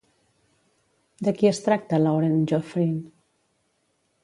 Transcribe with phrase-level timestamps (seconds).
[1.27, 2.99] De qui es tracta Laurent Joffrin?